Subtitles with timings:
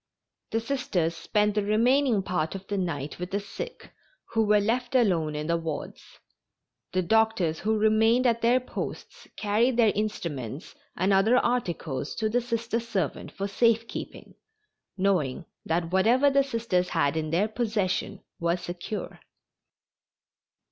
[0.49, 3.91] The Sisters spent the remaining part of the night with the sick
[4.33, 6.17] who were left alone in the wards.
[6.91, 12.41] The doctors who remained at their posts carried their instruments and other articles to the
[12.41, 14.33] Sister servant for safe keeping,
[14.97, 19.19] knowing that whatever the Sisters had in their possession was secure.